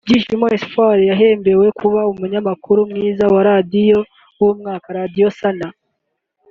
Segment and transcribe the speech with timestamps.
[0.07, 3.97] Byishimo Espoir yahembewe kuba umunyamakuru mwiza wa Radio
[4.39, 5.67] w'umwaka(Radio Sana)